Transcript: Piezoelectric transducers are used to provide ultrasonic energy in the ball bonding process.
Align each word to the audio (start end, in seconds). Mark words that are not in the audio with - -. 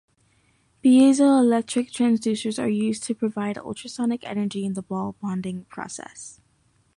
Piezoelectric 0.83 1.91
transducers 1.91 2.57
are 2.57 2.67
used 2.67 3.03
to 3.03 3.13
provide 3.13 3.59
ultrasonic 3.59 4.23
energy 4.23 4.65
in 4.65 4.73
the 4.73 4.81
ball 4.81 5.15
bonding 5.21 5.65
process. 5.65 6.41